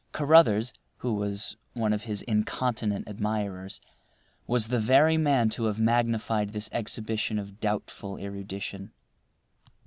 [0.13, 3.79] Carruthers, who was one of his incontinent admirers,
[4.47, 8.93] was the very man to have magnified this exhibition of doubtful erudition.